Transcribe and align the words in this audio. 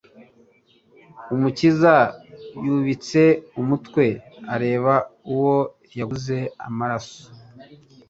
Umukiza 1.33 1.95
yubitse 2.63 3.21
umutwe 3.61 4.03
areba 4.55 4.93
uwo 5.33 5.57
yaguze 5.97 6.37
amaraso 6.67 7.21